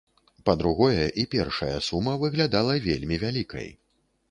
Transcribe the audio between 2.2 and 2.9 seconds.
выглядала